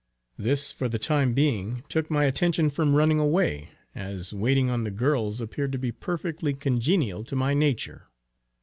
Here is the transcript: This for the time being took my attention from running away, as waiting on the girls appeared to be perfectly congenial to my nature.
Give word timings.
This 0.35 0.71
for 0.71 0.89
the 0.89 0.97
time 0.97 1.35
being 1.35 1.83
took 1.87 2.09
my 2.09 2.25
attention 2.25 2.71
from 2.71 2.95
running 2.95 3.19
away, 3.19 3.69
as 3.93 4.33
waiting 4.33 4.67
on 4.67 4.83
the 4.83 4.89
girls 4.89 5.39
appeared 5.39 5.71
to 5.73 5.77
be 5.77 5.91
perfectly 5.91 6.55
congenial 6.55 7.23
to 7.23 7.35
my 7.35 7.53
nature. 7.53 8.05